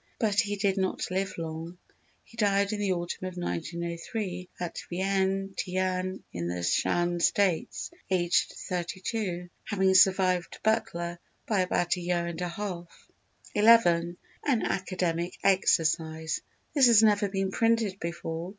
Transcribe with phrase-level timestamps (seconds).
[0.17, 1.77] But he did not live long.
[2.23, 8.51] He died in the autumn of 1903 at Vien Tiane in the Shan States, aged
[8.67, 13.09] 32, having survived Butler by about a year and a half.
[13.55, 13.63] xi.
[13.63, 14.17] An
[14.63, 16.41] Academic Exercise
[16.73, 18.49] This has never been printed before.